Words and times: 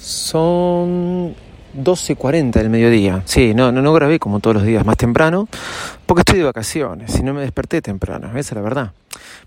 Son 0.00 1.34
12.40 1.76 2.52
del 2.52 2.70
mediodía. 2.70 3.22
Sí, 3.24 3.54
no, 3.54 3.72
no, 3.72 3.92
grabé 3.92 4.18
como 4.18 4.40
todos 4.40 4.56
los 4.56 4.64
días 4.64 4.84
más 4.84 4.96
temprano, 4.96 5.48
porque 6.06 6.22
estoy 6.22 6.38
de 6.38 6.44
vacaciones 6.44 7.18
y 7.18 7.22
no 7.22 7.34
me 7.34 7.42
desperté 7.42 7.82
temprano, 7.82 8.28
esa 8.30 8.38
es 8.38 8.52
la 8.52 8.60
verdad. 8.62 8.92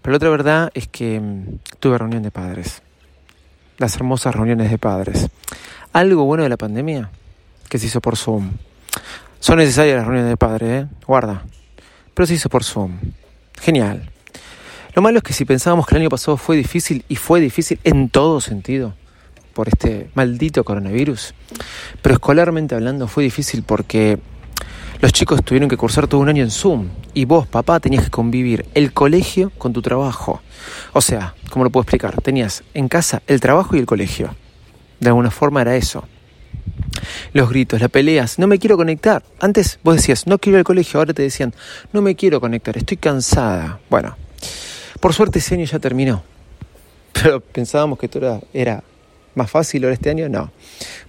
Pero 0.01 0.11
la 0.11 0.17
otra 0.17 0.29
verdad 0.29 0.71
es 0.73 0.87
que 0.87 1.19
mm, 1.19 1.59
tuve 1.79 1.97
reunión 1.97 2.23
de 2.23 2.31
padres, 2.31 2.81
las 3.77 3.95
hermosas 3.95 4.35
reuniones 4.35 4.69
de 4.69 4.77
padres. 4.77 5.27
Algo 5.93 6.23
bueno 6.23 6.43
de 6.43 6.49
la 6.49 6.57
pandemia, 6.57 7.09
que 7.67 7.77
se 7.77 7.87
hizo 7.87 7.99
por 7.99 8.15
Zoom. 8.15 8.51
Son 9.39 9.57
necesarias 9.57 9.97
las 9.97 10.05
reuniones 10.05 10.29
de 10.29 10.37
padres, 10.37 10.83
¿eh? 10.83 10.87
guarda. 11.05 11.43
Pero 12.13 12.27
se 12.27 12.35
hizo 12.35 12.49
por 12.49 12.63
Zoom. 12.63 12.97
Genial. 13.59 14.09
Lo 14.93 15.01
malo 15.01 15.17
es 15.17 15.23
que 15.23 15.33
si 15.33 15.45
pensábamos 15.45 15.87
que 15.87 15.95
el 15.95 16.01
año 16.01 16.09
pasado 16.09 16.37
fue 16.37 16.57
difícil, 16.57 17.03
y 17.07 17.15
fue 17.15 17.39
difícil 17.39 17.79
en 17.83 18.09
todo 18.09 18.41
sentido, 18.41 18.93
por 19.53 19.67
este 19.67 20.09
maldito 20.13 20.63
coronavirus. 20.63 21.33
Pero 22.01 22.13
escolarmente 22.13 22.76
hablando 22.76 23.07
fue 23.07 23.23
difícil 23.23 23.63
porque 23.63 24.20
los 25.01 25.13
chicos 25.13 25.43
tuvieron 25.43 25.67
que 25.67 25.77
cursar 25.77 26.07
todo 26.07 26.21
un 26.21 26.29
año 26.29 26.43
en 26.43 26.51
Zoom 26.51 26.89
y 27.13 27.26
vos, 27.26 27.48
papá, 27.48 27.79
tenías 27.79 28.03
que 28.03 28.11
convivir 28.11 28.67
el 28.76 28.93
colegio 28.93 29.51
con 29.57 29.73
tu 29.73 29.81
trabajo. 29.81 30.41
O 30.93 31.01
sea, 31.01 31.34
¿cómo 31.49 31.65
lo 31.65 31.71
puedo 31.71 31.81
explicar? 31.81 32.21
Tenías 32.21 32.63
en 32.73 32.87
casa 32.87 33.23
el 33.26 33.39
trabajo 33.39 33.76
y 33.76 33.79
el 33.79 33.87
colegio. 33.87 34.35
De 34.99 35.09
alguna 35.09 35.31
forma 35.31 35.61
era 35.61 35.76
eso. 35.76 36.04
Los 37.33 37.49
gritos, 37.49 37.81
las 37.81 37.89
peleas, 37.89 38.37
no 38.37 38.45
me 38.45 38.59
quiero 38.59 38.77
conectar. 38.77 39.23
Antes 39.39 39.79
vos 39.83 39.95
decías, 39.95 40.27
no 40.27 40.37
quiero 40.37 40.57
ir 40.57 40.59
al 40.59 40.65
colegio, 40.65 40.99
ahora 40.99 41.13
te 41.13 41.23
decían, 41.23 41.54
no 41.93 42.04
me 42.04 42.15
quiero 42.15 42.39
conectar, 42.39 42.77
estoy 42.77 42.98
cansada. 42.98 43.79
Bueno, 43.89 44.15
por 44.99 45.13
suerte 45.13 45.39
ese 45.39 45.55
año 45.55 45.65
ya 45.65 45.79
terminó. 45.79 46.23
Pero 47.13 47.39
pensábamos 47.39 47.98
que 47.98 48.07
todo 48.07 48.43
era 48.54 48.83
más 49.35 49.49
fácil 49.49 49.84
ahora 49.84 49.93
este 49.93 50.10
año? 50.10 50.29
No. 50.29 50.51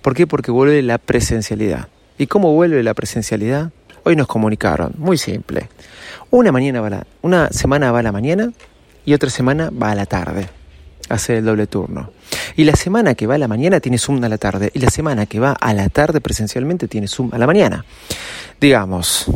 ¿Por 0.00 0.14
qué? 0.14 0.26
Porque 0.26 0.50
vuelve 0.50 0.82
la 0.82 0.98
presencialidad. 0.98 1.88
¿Y 2.18 2.26
cómo 2.26 2.52
vuelve 2.52 2.82
la 2.82 2.94
presencialidad? 2.94 3.70
Hoy 4.04 4.16
nos 4.16 4.26
comunicaron, 4.26 4.94
muy 4.98 5.16
simple. 5.16 5.68
Una, 6.30 6.50
mañana 6.50 6.80
va 6.80 7.04
una 7.22 7.48
semana 7.50 7.92
va 7.92 8.00
a 8.00 8.02
la 8.02 8.12
mañana 8.12 8.52
y 9.04 9.14
otra 9.14 9.30
semana 9.30 9.70
va 9.70 9.90
a 9.90 9.94
la 9.94 10.06
tarde. 10.06 10.48
Hacer 11.08 11.36
el 11.36 11.44
doble 11.44 11.66
turno. 11.66 12.10
Y 12.56 12.64
la 12.64 12.74
semana 12.74 13.14
que 13.14 13.26
va 13.26 13.34
a 13.34 13.38
la 13.38 13.48
mañana 13.48 13.80
tiene 13.80 13.98
Zoom 13.98 14.22
a 14.24 14.28
la 14.28 14.38
tarde. 14.38 14.70
Y 14.74 14.78
la 14.78 14.90
semana 14.90 15.26
que 15.26 15.40
va 15.40 15.52
a 15.52 15.74
la 15.74 15.88
tarde 15.88 16.20
presencialmente 16.20 16.88
tiene 16.88 17.08
Zoom 17.08 17.30
a 17.32 17.38
la 17.38 17.46
mañana. 17.46 17.84
Digamos, 18.60 19.26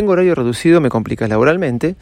tengo 0.00 0.12
horario 0.12 0.34
reducido, 0.34 0.80
me 0.80 0.88
complica 0.88 1.28
laboralmente, 1.28 1.94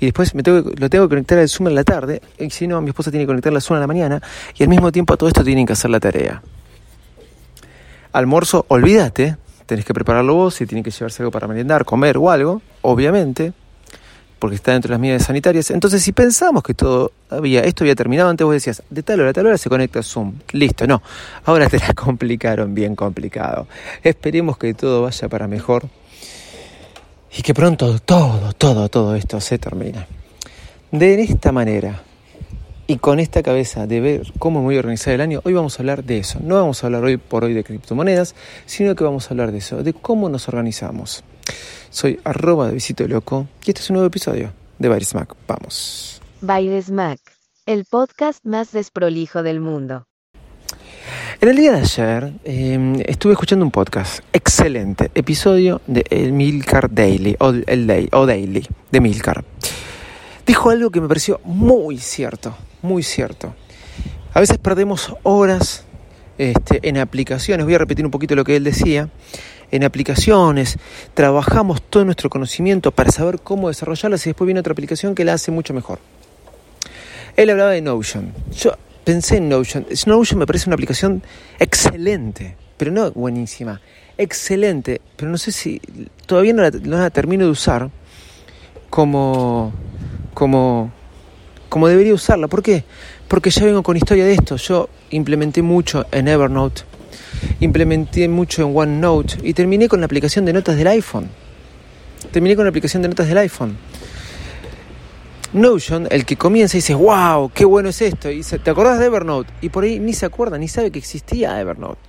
y 0.00 0.06
después 0.06 0.34
me 0.34 0.42
tengo, 0.42 0.70
lo 0.74 0.88
tengo 0.88 1.04
que 1.04 1.10
conectar 1.10 1.38
al 1.38 1.50
Zoom 1.50 1.68
en 1.68 1.74
la 1.74 1.84
tarde, 1.84 2.22
y 2.38 2.48
si 2.48 2.66
no, 2.66 2.80
mi 2.80 2.88
esposa 2.88 3.10
tiene 3.10 3.24
que 3.24 3.26
conectar 3.26 3.52
la 3.52 3.60
Zoom 3.60 3.76
en 3.76 3.80
la 3.82 3.86
mañana, 3.86 4.22
y 4.56 4.62
al 4.62 4.70
mismo 4.70 4.90
tiempo 4.90 5.12
a 5.12 5.18
todo 5.18 5.28
esto 5.28 5.44
tienen 5.44 5.66
que 5.66 5.74
hacer 5.74 5.90
la 5.90 6.00
tarea. 6.00 6.42
Almuerzo, 8.12 8.64
olvídate, 8.68 9.36
tenés 9.66 9.84
que 9.84 9.92
prepararlo 9.92 10.34
vos, 10.34 10.54
si 10.54 10.64
tienen 10.64 10.82
que 10.82 10.90
llevarse 10.90 11.22
algo 11.22 11.30
para 11.30 11.46
merendar, 11.46 11.84
comer 11.84 12.16
o 12.16 12.30
algo, 12.30 12.62
obviamente, 12.80 13.52
porque 14.38 14.56
está 14.56 14.72
dentro 14.72 14.88
de 14.88 14.92
las 14.92 15.00
medidas 15.00 15.24
sanitarias. 15.24 15.70
Entonces, 15.70 16.02
si 16.02 16.12
pensamos 16.12 16.62
que 16.62 16.72
todo 16.72 17.12
había, 17.28 17.60
esto 17.60 17.84
había 17.84 17.94
terminado, 17.94 18.30
antes 18.30 18.46
vos 18.46 18.54
decías, 18.54 18.82
de 18.88 19.02
tal 19.02 19.20
hora 19.20 19.28
a 19.28 19.32
tal 19.34 19.46
hora 19.46 19.58
se 19.58 19.68
conecta 19.68 20.02
Zoom. 20.02 20.36
Listo, 20.52 20.86
no. 20.86 21.02
Ahora 21.44 21.68
te 21.68 21.78
la 21.78 21.92
complicaron 21.94 22.74
bien 22.74 22.96
complicado. 22.96 23.68
Esperemos 24.02 24.56
que 24.56 24.72
todo 24.72 25.02
vaya 25.02 25.28
para 25.28 25.46
mejor 25.46 25.86
y 27.34 27.42
que 27.42 27.54
pronto 27.54 27.98
todo, 27.98 28.52
todo, 28.52 28.88
todo 28.88 29.14
esto 29.14 29.40
se 29.40 29.58
termina. 29.58 30.06
De 30.90 31.22
esta 31.22 31.52
manera 31.52 32.02
y 32.86 32.98
con 32.98 33.20
esta 33.20 33.42
cabeza 33.42 33.86
de 33.86 34.00
ver 34.00 34.32
cómo 34.38 34.62
voy 34.62 34.76
a 34.76 34.80
organizar 34.80 35.14
el 35.14 35.22
año, 35.22 35.40
hoy 35.44 35.54
vamos 35.54 35.78
a 35.78 35.82
hablar 35.82 36.04
de 36.04 36.18
eso. 36.18 36.38
No 36.42 36.56
vamos 36.56 36.82
a 36.82 36.86
hablar 36.86 37.04
hoy 37.04 37.16
por 37.16 37.44
hoy 37.44 37.54
de 37.54 37.64
criptomonedas, 37.64 38.34
sino 38.66 38.94
que 38.94 39.04
vamos 39.04 39.26
a 39.26 39.30
hablar 39.30 39.52
de 39.52 39.58
eso, 39.58 39.82
de 39.82 39.94
cómo 39.94 40.28
nos 40.28 40.48
organizamos. 40.48 41.24
Soy 41.90 42.20
arroba 42.24 42.68
de 42.68 42.74
Visito 42.74 43.06
Loco 43.08 43.46
y 43.64 43.70
este 43.70 43.80
es 43.80 43.90
un 43.90 43.94
nuevo 43.94 44.08
episodio 44.08 44.52
de 44.78 44.88
Bailes 44.88 45.14
Mac. 45.14 45.34
Vamos. 45.46 46.20
Bailes 46.42 46.90
Mac, 46.90 47.20
el 47.66 47.84
podcast 47.86 48.44
más 48.44 48.72
desprolijo 48.72 49.42
del 49.42 49.60
mundo. 49.60 50.06
En 51.42 51.48
el 51.48 51.56
día 51.56 51.72
de 51.72 51.78
ayer 51.78 52.32
em, 52.44 53.00
estuve 53.04 53.32
escuchando 53.32 53.64
un 53.64 53.72
podcast, 53.72 54.20
excelente, 54.32 55.10
episodio 55.12 55.80
de 55.88 56.06
el 56.08 56.32
Milcar 56.32 56.88
Daily, 56.88 57.34
o, 57.40 57.48
el 57.66 57.84
Daily, 57.88 58.64
de 58.92 59.00
Milcar. 59.00 59.44
Dijo 60.46 60.70
algo 60.70 60.90
que 60.90 61.00
me 61.00 61.08
pareció 61.08 61.40
muy 61.42 61.98
cierto, 61.98 62.56
muy 62.80 63.02
cierto. 63.02 63.56
A 64.32 64.38
veces 64.38 64.58
perdemos 64.58 65.16
horas 65.24 65.84
este, 66.38 66.78
en 66.88 66.98
aplicaciones, 66.98 67.66
voy 67.66 67.74
a 67.74 67.78
repetir 67.78 68.04
un 68.04 68.12
poquito 68.12 68.36
lo 68.36 68.44
que 68.44 68.54
él 68.54 68.62
decía, 68.62 69.08
en 69.72 69.82
aplicaciones, 69.82 70.78
trabajamos 71.12 71.82
todo 71.82 72.04
nuestro 72.04 72.30
conocimiento 72.30 72.92
para 72.92 73.10
saber 73.10 73.40
cómo 73.40 73.66
desarrollarlas 73.66 74.24
y 74.26 74.30
después 74.30 74.46
viene 74.46 74.60
otra 74.60 74.74
aplicación 74.74 75.16
que 75.16 75.24
la 75.24 75.32
hace 75.32 75.50
mucho 75.50 75.74
mejor. 75.74 75.98
Él 77.34 77.50
hablaba 77.50 77.72
de 77.72 77.80
Notion. 77.80 78.32
Pensé 79.04 79.36
en 79.36 79.48
Notion. 79.48 79.86
Notion 80.06 80.38
me 80.38 80.46
parece 80.46 80.68
una 80.68 80.74
aplicación 80.74 81.22
excelente, 81.58 82.56
pero 82.76 82.90
no 82.90 83.10
buenísima. 83.12 83.80
Excelente, 84.18 85.00
pero 85.16 85.30
no 85.30 85.38
sé 85.38 85.52
si 85.52 85.80
todavía 86.26 86.52
no 86.52 86.62
la, 86.62 87.10
termino 87.10 87.44
de 87.44 87.50
usar 87.50 87.90
como, 88.90 89.72
como, 90.34 90.92
como 91.68 91.88
debería 91.88 92.14
usarla. 92.14 92.48
¿Por 92.48 92.62
qué? 92.62 92.84
Porque 93.28 93.50
ya 93.50 93.64
vengo 93.64 93.82
con 93.82 93.96
historia 93.96 94.24
de 94.24 94.34
esto. 94.34 94.56
Yo 94.56 94.88
implementé 95.10 95.62
mucho 95.62 96.06
en 96.12 96.28
Evernote, 96.28 96.82
implementé 97.60 98.28
mucho 98.28 98.62
en 98.62 98.76
OneNote 98.76 99.38
y 99.42 99.54
terminé 99.54 99.88
con 99.88 100.00
la 100.00 100.06
aplicación 100.06 100.44
de 100.44 100.52
notas 100.52 100.76
del 100.76 100.88
iPhone. 100.88 101.28
Terminé 102.30 102.54
con 102.54 102.64
la 102.64 102.68
aplicación 102.68 103.02
de 103.02 103.08
notas 103.08 103.26
del 103.26 103.38
iPhone. 103.38 103.76
Notion, 105.52 106.08
el 106.10 106.24
que 106.24 106.36
comienza 106.36 106.76
y 106.76 106.78
dice, 106.78 106.94
wow, 106.94 107.50
qué 107.52 107.64
bueno 107.64 107.90
es 107.90 108.00
esto, 108.00 108.30
y 108.30 108.36
dice, 108.36 108.58
¿te 108.58 108.70
acordás 108.70 108.98
de 108.98 109.06
Evernote? 109.06 109.52
Y 109.60 109.68
por 109.68 109.84
ahí 109.84 109.98
ni 109.98 110.14
se 110.14 110.26
acuerda, 110.26 110.56
ni 110.58 110.68
sabe 110.68 110.90
que 110.90 110.98
existía 110.98 111.60
Evernote, 111.60 112.00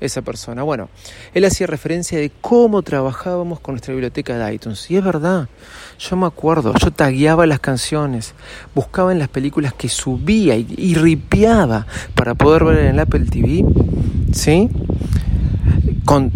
esa 0.00 0.22
persona. 0.22 0.62
Bueno, 0.62 0.88
él 1.34 1.44
hacía 1.44 1.66
referencia 1.66 2.18
de 2.18 2.30
cómo 2.40 2.82
trabajábamos 2.82 3.58
con 3.60 3.74
nuestra 3.74 3.92
biblioteca 3.92 4.38
de 4.38 4.54
iTunes. 4.54 4.88
Y 4.90 4.96
es 4.96 5.04
verdad, 5.04 5.48
yo 5.98 6.16
me 6.16 6.26
acuerdo, 6.26 6.74
yo 6.74 6.92
tagueaba 6.92 7.46
las 7.46 7.58
canciones, 7.58 8.34
buscaba 8.74 9.10
en 9.10 9.18
las 9.18 9.28
películas 9.28 9.74
que 9.74 9.88
subía 9.88 10.54
y, 10.56 10.66
y 10.76 10.94
ripiaba 10.94 11.86
para 12.14 12.34
poder 12.34 12.64
ver 12.64 12.78
en 12.78 12.86
el 12.86 13.00
Apple 13.00 13.26
TV, 13.26 13.64
¿sí? 14.32 14.68
Con 16.04 16.30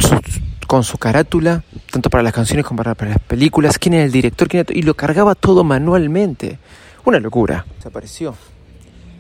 con 0.71 0.85
su 0.85 0.99
carátula, 0.99 1.65
tanto 1.91 2.11
para 2.11 2.23
las 2.23 2.33
canciones 2.33 2.65
como 2.65 2.83
para, 2.83 3.09
las 3.09 3.19
películas, 3.21 3.79
quién 3.79 3.95
era 3.95 4.05
el 4.05 4.13
director, 4.13 4.49
quién 4.49 4.67
y 4.71 4.83
lo 4.83 4.95
cargaba 4.95 5.35
todo 5.35 5.65
manualmente. 5.65 6.59
Una 7.05 7.19
locura. 7.19 7.67
Desapareció. 7.77 8.35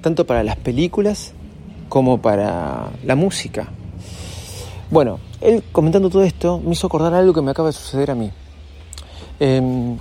Tanto 0.00 0.26
para 0.26 0.42
las 0.42 0.56
películas 0.56 1.32
como 1.88 2.20
para 2.20 2.90
la 3.04 3.16
música. 3.16 3.68
Bueno, 4.90 5.20
él 5.40 5.62
comentando 5.72 6.10
todo 6.10 6.22
esto 6.22 6.60
me 6.64 6.72
hizo 6.72 6.86
acordar 6.86 7.14
algo 7.14 7.32
que 7.32 7.42
me 7.42 7.50
acaba 7.50 7.68
de 7.68 7.72
suceder 7.72 8.10
a 8.10 8.14
mí. 8.14 8.30
Em, 9.38 9.98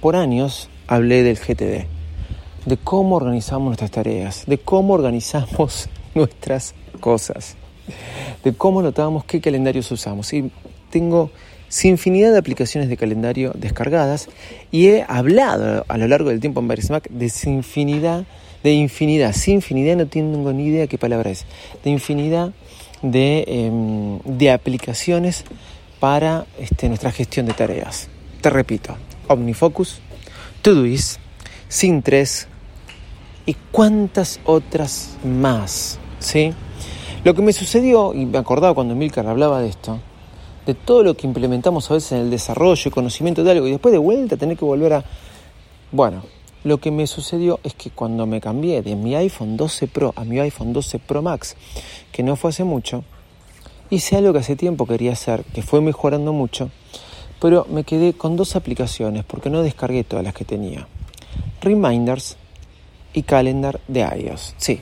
por 0.00 0.16
años 0.16 0.68
hablé 0.86 1.22
del 1.22 1.36
GTD, 1.36 1.86
de 2.66 2.76
cómo 2.82 3.16
organizamos 3.16 3.66
nuestras 3.66 3.90
tareas, 3.90 4.44
de 4.46 4.58
cómo 4.58 4.94
organizamos 4.94 5.88
nuestras 6.14 6.74
cosas 7.00 7.56
de 8.44 8.52
cómo 8.54 8.82
notábamos 8.82 9.24
qué 9.24 9.40
calendarios 9.40 9.90
usamos. 9.90 10.32
Y 10.32 10.50
tengo 10.90 11.30
infinidad 11.84 12.32
de 12.32 12.38
aplicaciones 12.38 12.88
de 12.88 12.96
calendario 12.96 13.52
descargadas 13.54 14.28
y 14.70 14.88
he 14.88 15.04
hablado 15.08 15.84
a 15.88 15.98
lo 15.98 16.06
largo 16.06 16.30
del 16.30 16.40
tiempo 16.40 16.60
en 16.60 16.66
Mac 16.66 17.08
de 17.08 17.32
infinidad, 17.46 18.24
de 18.62 18.72
infinidad, 18.72 19.32
sin 19.32 19.54
infinidad 19.54 19.96
no 19.96 20.06
tengo 20.06 20.52
ni 20.52 20.66
idea 20.66 20.86
qué 20.86 20.98
palabra 20.98 21.30
es, 21.30 21.46
de 21.82 21.90
infinidad 21.90 22.52
de, 23.02 23.44
em, 23.48 24.18
de 24.24 24.50
aplicaciones 24.50 25.44
para 25.98 26.46
este, 26.58 26.88
nuestra 26.88 27.10
gestión 27.10 27.46
de 27.46 27.54
tareas. 27.54 28.08
Te 28.40 28.50
repito, 28.50 28.96
OmniFocus, 29.28 30.00
Todoist, 30.62 31.18
Sin3, 31.68 32.46
y 33.46 33.56
cuántas 33.72 34.40
otras 34.44 35.16
más, 35.24 35.98
¿sí? 36.18 36.52
Lo 37.24 37.34
que 37.34 37.42
me 37.42 37.52
sucedió, 37.52 38.14
y 38.14 38.26
me 38.26 38.38
acordaba 38.38 38.74
cuando 38.74 38.94
Milcar 38.94 39.26
hablaba 39.26 39.60
de 39.60 39.68
esto, 39.68 40.00
de 40.66 40.74
todo 40.74 41.02
lo 41.02 41.16
que 41.16 41.26
implementamos 41.26 41.90
a 41.90 41.94
veces 41.94 42.12
en 42.12 42.18
el 42.18 42.30
desarrollo 42.30 42.82
y 42.88 42.90
conocimiento 42.90 43.42
de 43.42 43.50
algo, 43.50 43.66
y 43.66 43.72
después 43.72 43.92
de 43.92 43.98
vuelta 43.98 44.36
tener 44.36 44.56
que 44.56 44.64
volver 44.64 44.92
a... 44.94 45.04
Bueno, 45.90 46.22
lo 46.64 46.78
que 46.78 46.90
me 46.90 47.06
sucedió 47.06 47.58
es 47.64 47.74
que 47.74 47.90
cuando 47.90 48.26
me 48.26 48.40
cambié 48.40 48.82
de 48.82 48.94
mi 48.94 49.16
iPhone 49.16 49.56
12 49.56 49.88
Pro 49.88 50.12
a 50.16 50.24
mi 50.24 50.38
iPhone 50.38 50.72
12 50.72 51.00
Pro 51.00 51.20
Max, 51.20 51.56
que 52.12 52.22
no 52.22 52.36
fue 52.36 52.50
hace 52.50 52.64
mucho, 52.64 53.04
hice 53.90 54.16
algo 54.16 54.32
que 54.32 54.38
hace 54.38 54.56
tiempo 54.56 54.86
quería 54.86 55.12
hacer, 55.12 55.44
que 55.52 55.62
fue 55.62 55.80
mejorando 55.80 56.32
mucho, 56.32 56.70
pero 57.40 57.66
me 57.68 57.82
quedé 57.82 58.12
con 58.12 58.36
dos 58.36 58.54
aplicaciones 58.54 59.24
porque 59.24 59.50
no 59.50 59.62
descargué 59.62 60.04
todas 60.04 60.24
las 60.24 60.34
que 60.34 60.44
tenía. 60.44 60.86
Reminders 61.60 62.36
y 63.12 63.22
Calendar 63.24 63.80
de 63.88 64.00
iOS. 64.00 64.54
Sí, 64.56 64.80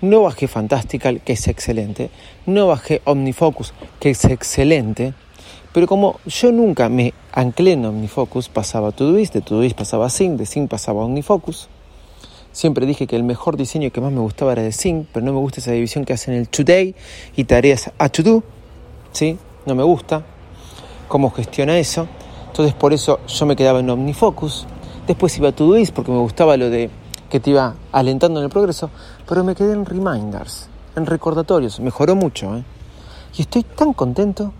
no 0.00 0.22
bajé 0.22 0.48
Fantastical, 0.48 1.20
que 1.20 1.34
es 1.34 1.48
excelente, 1.48 2.10
no 2.46 2.66
bajé 2.66 3.02
OmniFocus, 3.04 3.72
que 4.00 4.10
es 4.10 4.24
excelente, 4.24 5.14
pero 5.72 5.86
como 5.86 6.18
yo 6.26 6.50
nunca 6.50 6.88
me 6.88 7.12
anclé 7.32 7.72
en 7.72 7.84
OmniFocus, 7.84 8.48
pasaba 8.48 8.92
Todoist, 8.92 9.34
de 9.34 9.42
Todoist 9.42 9.76
pasaba 9.76 10.08
Sync, 10.08 10.38
de 10.38 10.46
Sync 10.46 10.68
pasaba 10.68 11.04
OmniFocus. 11.04 11.68
Siempre 12.52 12.86
dije 12.86 13.06
que 13.06 13.14
el 13.14 13.22
mejor 13.22 13.56
diseño 13.56 13.90
que 13.92 14.00
más 14.00 14.10
me 14.10 14.20
gustaba 14.20 14.52
era 14.52 14.62
de 14.62 14.72
Sync, 14.72 15.06
pero 15.12 15.24
no 15.24 15.32
me 15.32 15.38
gusta 15.38 15.60
esa 15.60 15.72
división 15.72 16.04
que 16.04 16.14
hacen 16.14 16.34
el 16.34 16.48
Today 16.48 16.94
y 17.36 17.44
tareas 17.44 17.92
a 17.98 18.08
To 18.08 18.22
Do. 18.22 18.42
¿Sí? 19.12 19.38
No 19.66 19.74
me 19.74 19.82
gusta 19.82 20.24
cómo 21.06 21.30
gestiona 21.30 21.78
eso. 21.78 22.08
Entonces 22.46 22.74
por 22.74 22.92
eso 22.92 23.20
yo 23.26 23.46
me 23.46 23.54
quedaba 23.54 23.80
en 23.80 23.90
OmniFocus. 23.90 24.66
Después 25.06 25.36
iba 25.38 25.50
a 25.50 25.52
Todoist 25.52 25.94
porque 25.94 26.10
me 26.10 26.18
gustaba 26.18 26.56
lo 26.56 26.70
de 26.70 26.90
que 27.30 27.40
te 27.40 27.50
iba 27.50 27.74
alentando 27.92 28.40
en 28.40 28.44
el 28.44 28.50
progreso, 28.50 28.90
pero 29.28 29.44
me 29.44 29.54
quedé 29.54 29.72
en 29.72 29.84
reminders, 29.84 30.68
en 30.96 31.06
recordatorios. 31.06 31.80
Mejoró 31.80 32.14
mucho, 32.14 32.56
¿eh? 32.56 32.64
Y 33.36 33.42
estoy 33.42 33.62
tan 33.62 33.92
contento. 33.92 34.52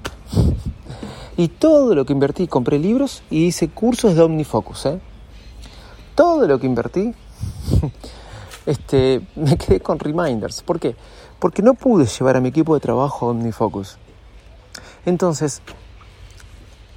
Y 1.37 1.49
todo 1.49 1.95
lo 1.95 2.05
que 2.05 2.13
invertí, 2.13 2.49
compré 2.49 2.79
libros 2.79 3.23
y 3.31 3.47
hice 3.47 3.69
cursos 3.69 4.17
de 4.17 4.23
OmniFocus, 4.23 4.87
¿eh? 4.87 5.01
Todo 6.15 6.49
lo 6.49 6.59
que 6.59 6.67
invertí, 6.67 7.15
este, 8.67 9.23
me 9.37 9.57
quedé 9.57 9.81
con 9.81 10.01
reminders. 10.01 10.63
¿Por 10.63 10.81
qué? 10.81 10.97
Porque 11.39 11.63
no 11.63 11.75
pude 11.75 12.07
llevar 12.07 12.37
a 12.37 12.41
mi 12.41 12.49
equipo 12.49 12.75
de 12.75 12.81
trabajo 12.81 13.27
a 13.27 13.31
OmniFocus. 13.31 13.99
Entonces, 15.07 15.63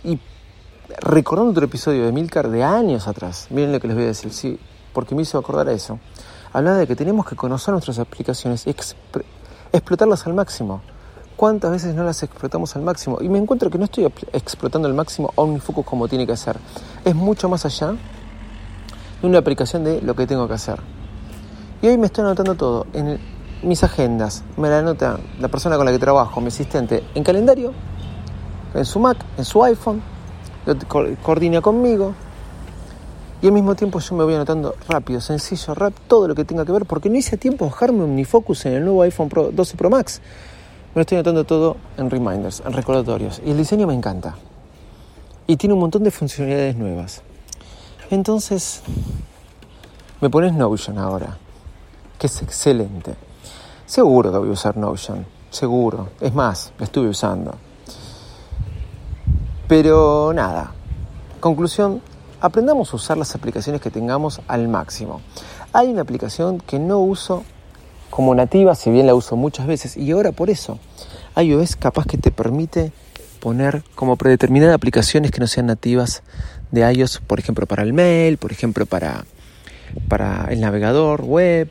y 0.04 0.20
recordando 1.00 1.52
otro 1.52 1.66
episodio 1.66 2.06
de 2.06 2.12
Milcar 2.12 2.50
de 2.50 2.64
años 2.64 3.08
atrás, 3.08 3.48
miren 3.52 3.72
lo 3.72 3.80
que 3.80 3.88
les 3.88 3.96
voy 3.96 4.06
a 4.06 4.08
decir, 4.08 4.34
sí, 4.34 4.60
porque 4.94 5.16
me 5.16 5.22
hizo 5.22 5.38
acordar 5.38 5.68
a 5.68 5.72
eso. 5.72 6.00
Hablaba 6.54 6.78
de 6.78 6.88
que 6.88 6.96
tenemos 6.96 7.26
que 7.26 7.36
conocer 7.36 7.72
nuestras 7.72 8.00
aplicaciones 8.00 8.68
y 8.68 8.76
explotarlas 9.72 10.28
al 10.28 10.34
máximo. 10.34 10.82
¿Cuántas 11.36 11.72
veces 11.72 11.96
no 11.96 12.04
las 12.04 12.22
explotamos 12.24 12.76
al 12.76 12.84
máximo? 12.84 13.18
Y 13.22 13.30
me 13.30 13.40
encuentro 13.40 13.70
que 13.70 13.78
no 13.78 13.86
estoy 13.86 14.06
explotando 14.34 14.88
al 14.88 14.94
máximo 14.94 15.32
OmniFocus 15.36 15.86
como 15.86 16.08
tiene 16.08 16.28
que 16.28 16.34
hacer. 16.34 16.58
Es 17.04 17.16
mucho 17.16 17.50
más 17.50 17.66
allá 17.66 17.94
de 19.22 19.28
una 19.28 19.40
aplicación 19.40 19.84
de 19.84 20.02
lo 20.02 20.16
que 20.16 20.28
tengo 20.28 20.48
que 20.48 20.54
hacer. 20.54 20.80
Y 21.82 21.88
hoy 21.88 21.98
me 21.98 22.08
estoy 22.08 22.24
anotando 22.26 22.56
todo 22.56 22.86
en 22.94 23.20
mis 23.64 23.84
agendas. 23.84 24.44
Me 24.58 24.70
la 24.70 24.80
anota 24.80 25.20
la 25.40 25.48
persona 25.48 25.78
con 25.78 25.86
la 25.86 25.92
que 25.92 26.00
trabajo, 26.00 26.42
mi 26.42 26.48
asistente, 26.48 27.04
en 27.16 27.24
calendario, 27.24 27.74
en 28.74 28.86
su 28.86 29.00
Mac, 29.00 29.18
en 29.38 29.46
su 29.46 29.64
iPhone, 29.64 30.02
lo 30.66 30.76
coordina 31.24 31.62
conmigo, 31.62 32.14
y 33.42 33.48
al 33.48 33.54
mismo 33.54 33.74
tiempo 33.76 34.00
yo 34.00 34.16
me 34.16 34.24
voy 34.24 34.36
anotando 34.36 34.76
rápido, 34.88 35.20
sencillo, 35.20 35.74
rap, 35.74 35.94
todo 36.08 36.28
lo 36.28 36.36
que 36.36 36.46
tenga 36.46 36.64
que 36.64 36.72
ver, 36.72 36.86
porque 36.86 37.10
no 37.10 37.18
hice 37.18 37.38
tiempo 37.38 37.66
bajarme 37.66 38.04
Omnifocus 38.04 38.68
en 38.68 38.74
el 38.74 38.84
nuevo 38.84 39.02
iPhone 39.02 39.30
Pro 39.30 39.52
12 39.52 39.78
Pro 39.78 39.90
Max. 39.90 40.22
Me 40.94 41.00
lo 41.00 41.02
estoy 41.02 41.18
anotando 41.18 41.44
todo 41.44 41.78
en 41.98 42.10
reminders, 42.10 42.62
en 42.66 42.74
recordatorios. 42.74 43.42
Y 43.44 43.52
el 43.52 43.58
diseño 43.58 43.88
me 43.88 43.96
encanta. 43.96 44.36
Y 45.48 45.58
tiene 45.58 45.74
un 45.74 45.80
montón 45.80 46.04
de 46.04 46.12
funcionalidades 46.12 46.76
nuevas. 46.76 47.24
Entonces, 48.12 48.84
me 50.20 50.30
pones 50.30 50.54
Notion 50.54 51.00
ahora, 51.00 51.38
que 52.20 52.28
es 52.28 52.42
excelente. 52.44 53.16
Seguro 53.88 54.32
que 54.32 54.38
voy 54.38 54.50
a 54.50 54.52
usar 54.52 54.78
Notion, 54.78 55.26
seguro. 55.50 56.10
Es 56.20 56.34
más, 56.34 56.74
lo 56.78 56.86
estuve 56.86 57.10
usando. 57.10 57.56
Pero 59.68 60.32
nada, 60.34 60.74
conclusión, 61.40 62.02
aprendamos 62.42 62.92
a 62.92 62.96
usar 62.96 63.18
las 63.18 63.36
aplicaciones 63.36 63.82
que 63.82 63.92
tengamos 63.92 64.42
al 64.48 64.68
máximo. 64.68 65.22
Hay 65.72 65.88
una 65.88 66.02
aplicación 66.02 66.60
que 66.60 66.80
no 66.80 67.00
uso 67.00 67.44
como 68.10 68.36
nativa, 68.36 68.76
si 68.76 68.90
bien 68.90 69.08
la 69.08 69.16
uso 69.16 69.38
muchas 69.38 69.68
veces, 69.68 69.96
y 69.96 70.12
ahora 70.12 70.34
por 70.34 70.50
eso 70.50 70.80
iOS 71.38 71.78
capaz 71.78 72.06
que 72.06 72.18
te 72.18 72.32
permite 72.32 72.92
poner 73.40 73.84
como 73.96 74.18
predeterminadas 74.18 74.76
aplicaciones 74.76 75.32
que 75.32 75.40
no 75.40 75.48
sean 75.48 75.68
nativas 75.68 76.24
de 76.72 76.92
iOS, 76.92 77.22
por 77.26 77.40
ejemplo 77.40 77.66
para 77.68 77.84
el 77.84 77.94
mail, 77.94 78.38
por 78.38 78.52
ejemplo 78.52 78.86
para, 78.86 79.26
para 80.10 80.48
el 80.50 80.60
navegador 80.60 81.22
web. 81.22 81.70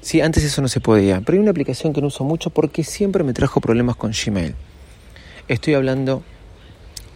Sí, 0.00 0.20
antes 0.20 0.44
eso 0.44 0.60
no 0.62 0.68
se 0.68 0.80
podía, 0.80 1.20
pero 1.20 1.36
hay 1.36 1.40
una 1.40 1.50
aplicación 1.50 1.92
que 1.92 2.00
no 2.00 2.08
uso 2.08 2.24
mucho 2.24 2.50
porque 2.50 2.84
siempre 2.84 3.24
me 3.24 3.32
trajo 3.32 3.60
problemas 3.60 3.96
con 3.96 4.12
Gmail. 4.12 4.54
Estoy 5.48 5.74
hablando 5.74 6.22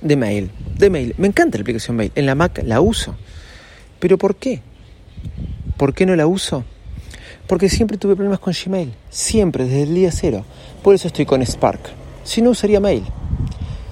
de 0.02 0.16
mail, 0.16 0.50
de 0.76 0.90
mail. 0.90 1.14
Me 1.18 1.28
encanta 1.28 1.58
la 1.58 1.62
aplicación 1.62 1.96
mail. 1.96 2.12
En 2.14 2.26
la 2.26 2.34
Mac 2.34 2.62
la 2.64 2.80
uso. 2.80 3.14
Pero 3.98 4.18
¿por 4.18 4.36
qué? 4.36 4.60
¿Por 5.76 5.94
qué 5.94 6.06
no 6.06 6.16
la 6.16 6.26
uso? 6.26 6.64
Porque 7.46 7.68
siempre 7.68 7.98
tuve 7.98 8.14
problemas 8.14 8.40
con 8.40 8.52
Gmail. 8.52 8.92
Siempre, 9.10 9.64
desde 9.64 9.82
el 9.82 9.94
día 9.94 10.10
cero. 10.12 10.44
Por 10.82 10.94
eso 10.94 11.08
estoy 11.08 11.26
con 11.26 11.44
Spark. 11.44 11.80
Si 12.24 12.42
no, 12.42 12.50
usaría 12.50 12.80
mail. 12.80 13.04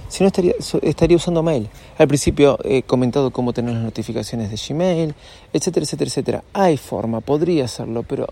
Si 0.09 0.25
no, 0.25 0.29
estaría, 0.29 0.55
estaría 0.83 1.17
usando 1.17 1.43
mail. 1.43 1.69
Al 1.99 2.09
principio 2.09 2.59
he 2.65 2.83
comentado 2.83 3.31
cómo 3.31 3.53
tener 3.53 3.75
las 3.75 3.83
notificaciones 3.85 4.51
de 4.51 4.57
Gmail, 4.57 5.15
etcétera, 5.53 5.85
etcétera, 5.85 6.09
etcétera. 6.09 6.45
Hay 6.53 6.77
forma, 6.77 7.21
podría 7.21 7.67
hacerlo, 7.67 8.03
pero 8.03 8.27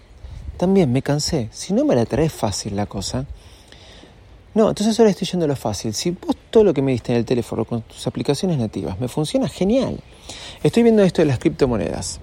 también 0.57 0.93
me 0.93 1.03
cansé. 1.03 1.49
Si 1.53 1.73
no 1.73 1.85
me 1.85 1.95
la 1.95 2.05
trae 2.05 2.29
fácil 2.29 2.75
la 2.75 2.87
cosa, 2.87 3.27
no, 4.55 4.69
entonces 4.69 4.99
ahora 4.99 5.11
estoy 5.11 5.29
yendo 5.29 5.45
a 5.45 5.49
lo 5.49 5.57
fácil. 5.57 5.93
Si 5.93 6.11
vos 6.11 6.37
todo 6.51 6.65
lo 6.65 6.75
que 6.75 6.83
me 6.83 6.93
diste 6.93 7.13
en 7.13 7.19
el 7.19 7.25
teléfono 7.25 7.65
con 7.65 7.83
tus 7.83 8.07
aplicaciones 8.07 8.59
nativas 8.59 8.99
me 8.99 9.09
funciona 9.09 9.49
genial. 9.49 10.01
Estoy 10.63 10.83
viendo 10.83 11.03
esto 11.03 11.23
de 11.23 11.27
las 11.27 11.39
criptomonedas. 11.39 12.21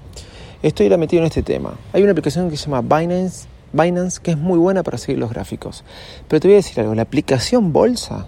Estoy 0.63 0.87
ahora 0.87 0.97
metido 0.97 1.21
en 1.21 1.27
este 1.27 1.43
tema. 1.43 1.77
Hay 1.93 2.01
una 2.01 2.11
aplicación 2.11 2.49
que 2.49 2.57
se 2.57 2.65
llama 2.69 2.81
Binance, 2.81 3.47
Binance 3.71 4.19
que 4.21 4.31
es 4.31 4.37
muy 4.37 4.57
buena 4.57 4.81
para 4.81 4.97
seguir 4.97 5.19
los 5.19 5.29
gráficos. 5.29 5.83
Pero 6.27 6.39
te 6.39 6.47
voy 6.47 6.55
a 6.55 6.57
decir 6.57 6.79
algo, 6.79 6.95
la 6.95 7.03
aplicación 7.03 7.71
Bolsa, 7.71 8.27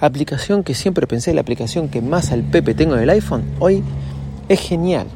aplicación 0.00 0.64
que 0.64 0.74
siempre 0.74 1.06
pensé, 1.06 1.32
la 1.32 1.42
aplicación 1.42 1.88
que 1.88 2.02
más 2.02 2.32
al 2.32 2.42
Pepe 2.42 2.74
tengo 2.74 2.96
en 2.96 3.02
el 3.02 3.10
iPhone, 3.10 3.44
hoy 3.60 3.84
es 4.48 4.60
genial. 4.60 5.06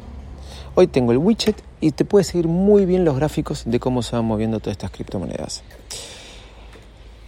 Hoy 0.75 0.87
tengo 0.87 1.11
el 1.11 1.17
widget 1.17 1.61
y 1.81 1.91
te 1.91 2.05
puede 2.05 2.23
seguir 2.23 2.47
muy 2.47 2.85
bien 2.85 3.03
los 3.03 3.17
gráficos 3.17 3.63
de 3.65 3.79
cómo 3.79 4.01
se 4.01 4.15
van 4.15 4.25
moviendo 4.25 4.59
todas 4.59 4.73
estas 4.73 4.91
criptomonedas 4.91 5.63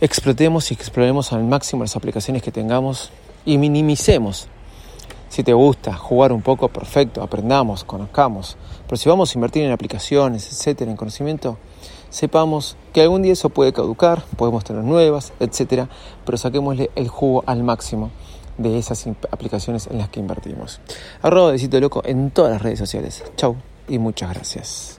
explotemos 0.01 0.71
y 0.71 0.73
exploremos 0.73 1.33
al 1.33 1.43
máximo 1.43 1.83
las 1.83 1.95
aplicaciones 1.95 2.41
que 2.41 2.51
tengamos 2.51 3.11
y 3.45 3.57
minimicemos. 3.57 4.47
Si 5.29 5.43
te 5.43 5.53
gusta 5.53 5.93
jugar 5.93 6.31
un 6.31 6.41
poco, 6.41 6.69
perfecto, 6.69 7.21
aprendamos, 7.21 7.83
conozcamos. 7.83 8.57
Pero 8.87 8.97
si 8.97 9.09
vamos 9.09 9.33
a 9.33 9.37
invertir 9.37 9.63
en 9.63 9.71
aplicaciones, 9.71 10.47
etcétera, 10.51 10.89
en 10.89 10.97
conocimiento, 10.97 11.57
sepamos 12.09 12.77
que 12.93 13.01
algún 13.01 13.21
día 13.21 13.33
eso 13.33 13.49
puede 13.49 13.71
caducar, 13.71 14.23
podemos 14.37 14.63
tener 14.63 14.83
nuevas, 14.83 15.33
etcétera, 15.39 15.87
pero 16.25 16.37
saquémosle 16.37 16.89
el 16.95 17.07
jugo 17.07 17.43
al 17.45 17.63
máximo 17.63 18.09
de 18.57 18.77
esas 18.77 19.05
aplicaciones 19.31 19.87
en 19.87 19.99
las 19.99 20.09
que 20.09 20.19
invertimos. 20.19 20.81
Arroba 21.21 21.51
de 21.51 21.81
Loco 21.81 22.01
en 22.05 22.31
todas 22.31 22.51
las 22.51 22.61
redes 22.61 22.79
sociales. 22.79 23.23
Chau 23.35 23.55
y 23.87 23.99
muchas 23.99 24.33
gracias. 24.33 24.98